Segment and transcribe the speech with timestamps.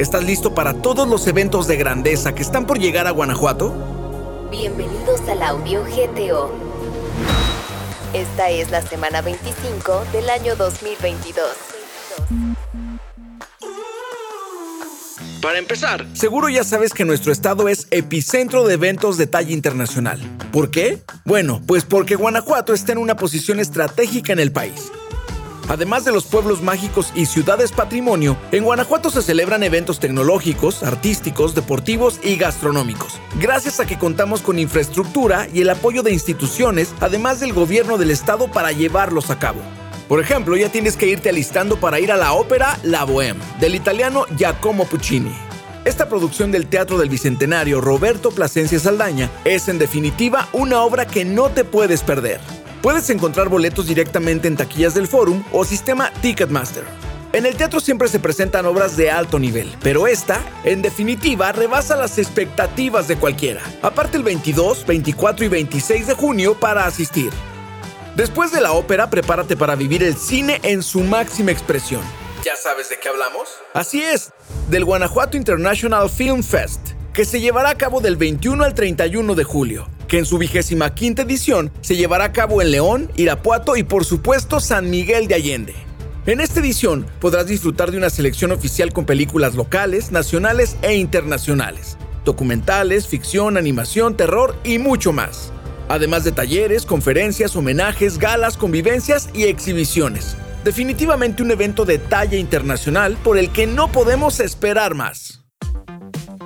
[0.00, 4.48] ¿Estás listo para todos los eventos de grandeza que están por llegar a Guanajuato?
[4.50, 6.50] Bienvenidos al audio GTO.
[8.14, 11.46] Esta es la semana 25 del año 2022.
[15.42, 20.18] Para empezar, seguro ya sabes que nuestro estado es epicentro de eventos de talla internacional.
[20.50, 21.02] ¿Por qué?
[21.26, 24.90] Bueno, pues porque Guanajuato está en una posición estratégica en el país.
[25.70, 31.54] Además de los pueblos mágicos y ciudades patrimonio, en Guanajuato se celebran eventos tecnológicos, artísticos,
[31.54, 37.38] deportivos y gastronómicos, gracias a que contamos con infraestructura y el apoyo de instituciones, además
[37.38, 39.60] del gobierno del estado para llevarlos a cabo.
[40.08, 43.76] Por ejemplo, ya tienes que irte alistando para ir a la ópera La Bohème, del
[43.76, 45.30] italiano Giacomo Puccini.
[45.84, 51.24] Esta producción del Teatro del Bicentenario Roberto Plasencia Saldaña es en definitiva una obra que
[51.24, 52.40] no te puedes perder.
[52.82, 56.84] Puedes encontrar boletos directamente en taquillas del Forum o sistema Ticketmaster.
[57.32, 61.94] En el teatro siempre se presentan obras de alto nivel, pero esta, en definitiva, rebasa
[61.94, 63.60] las expectativas de cualquiera.
[63.82, 67.30] Aparte el 22, 24 y 26 de junio para asistir.
[68.16, 72.00] Después de la ópera, prepárate para vivir el cine en su máxima expresión.
[72.44, 73.48] ¿Ya sabes de qué hablamos?
[73.74, 74.32] Así es,
[74.70, 79.44] del Guanajuato International Film Fest, que se llevará a cabo del 21 al 31 de
[79.44, 83.84] julio que en su vigésima quinta edición se llevará a cabo en León, Irapuato y
[83.84, 85.74] por supuesto San Miguel de Allende.
[86.26, 91.96] En esta edición podrás disfrutar de una selección oficial con películas locales, nacionales e internacionales,
[92.24, 95.52] documentales, ficción, animación, terror y mucho más.
[95.88, 100.36] Además de talleres, conferencias, homenajes, galas, convivencias y exhibiciones.
[100.64, 105.39] Definitivamente un evento de talla internacional por el que no podemos esperar más.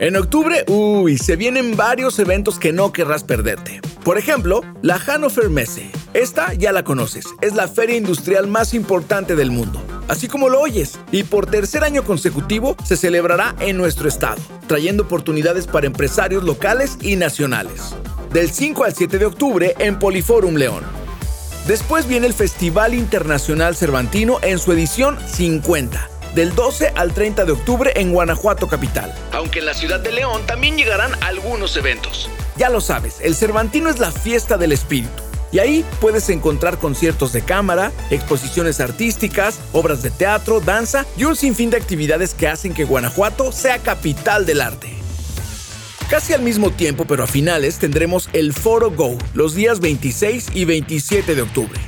[0.00, 3.80] En octubre, uy, se vienen varios eventos que no querrás perderte.
[4.04, 5.90] Por ejemplo, la Hannover Messe.
[6.14, 9.82] Esta ya la conoces, es la feria industrial más importante del mundo.
[10.06, 15.02] Así como lo oyes, y por tercer año consecutivo se celebrará en nuestro estado, trayendo
[15.02, 17.96] oportunidades para empresarios locales y nacionales.
[18.32, 20.84] Del 5 al 7 de octubre en Poliforum León.
[21.66, 27.50] Después viene el Festival Internacional Cervantino en su edición 50 del 12 al 30 de
[27.50, 29.12] octubre en Guanajuato Capital.
[29.32, 32.30] Aunque en la ciudad de León también llegarán algunos eventos.
[32.56, 35.20] Ya lo sabes, el Cervantino es la fiesta del espíritu.
[35.50, 41.34] Y ahí puedes encontrar conciertos de cámara, exposiciones artísticas, obras de teatro, danza y un
[41.34, 44.94] sinfín de actividades que hacen que Guanajuato sea capital del arte.
[46.08, 50.66] Casi al mismo tiempo, pero a finales, tendremos el Foro Go los días 26 y
[50.66, 51.80] 27 de octubre.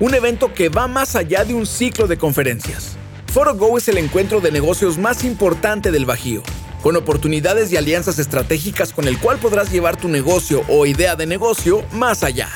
[0.00, 2.97] Un evento que va más allá de un ciclo de conferencias.
[3.38, 6.42] Foro Go es el encuentro de negocios más importante del Bajío,
[6.82, 11.24] con oportunidades y alianzas estratégicas con el cual podrás llevar tu negocio o idea de
[11.28, 12.48] negocio más allá.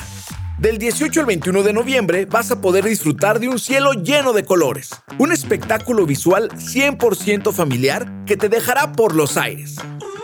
[0.58, 4.44] Del 18 al 21 de noviembre vas a poder disfrutar de un cielo lleno de
[4.44, 9.76] colores, un espectáculo visual 100% familiar que te dejará por los aires.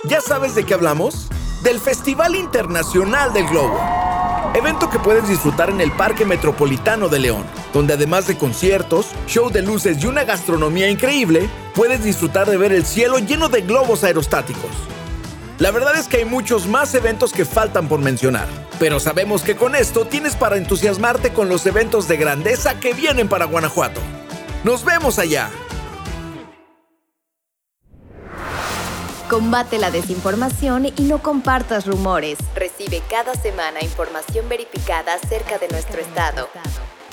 [0.08, 1.28] ¿Ya sabes de qué hablamos?
[1.62, 4.07] Del Festival Internacional del Globo
[4.54, 9.50] evento que puedes disfrutar en el Parque Metropolitano de León, donde además de conciertos, show
[9.50, 14.04] de luces y una gastronomía increíble, puedes disfrutar de ver el cielo lleno de globos
[14.04, 14.70] aerostáticos.
[15.58, 18.46] La verdad es que hay muchos más eventos que faltan por mencionar,
[18.78, 23.28] pero sabemos que con esto tienes para entusiasmarte con los eventos de grandeza que vienen
[23.28, 24.00] para Guanajuato.
[24.64, 25.50] ¡Nos vemos allá!
[29.28, 32.38] Combate la desinformación y no compartas rumores.
[32.54, 36.48] Recibe cada semana información verificada acerca de nuestro estado.